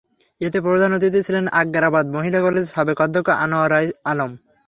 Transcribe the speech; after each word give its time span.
এতে 0.41 0.57
প্রধান 0.61 0.91
অতিথি 0.93 1.19
ছিলেন 1.27 1.45
আগ্রাবাদ 1.61 2.05
মহিলা 2.15 2.39
কলেজের 2.41 2.71
সাবেক 2.73 2.97
অধ্যক্ষ 3.05 3.29
আনোয়ারা 3.43 3.79
আলম। 4.11 4.31